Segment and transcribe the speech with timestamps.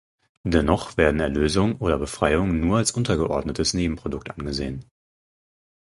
[0.43, 4.83] Dennoch werden Erlösung oder Befreiung nur als untergeordnetes Nebenprodukt angesehen.